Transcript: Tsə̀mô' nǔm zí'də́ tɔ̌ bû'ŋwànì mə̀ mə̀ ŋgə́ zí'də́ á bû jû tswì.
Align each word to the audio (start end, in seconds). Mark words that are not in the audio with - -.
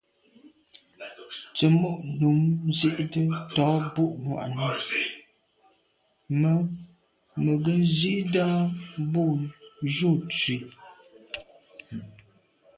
Tsə̀mô' 1.55 2.01
nǔm 2.19 2.39
zí'də́ 2.77 3.07
tɔ̌ 3.55 3.69
bû'ŋwànì 3.93 4.57
mə̀ 4.59 4.75
mə̀ 6.39 6.57
ŋgə́ 7.57 7.79
zí'də́ 7.97 8.49
á 8.57 8.69
bû 9.11 9.23
jû 9.93 10.09
tswì. 10.33 10.55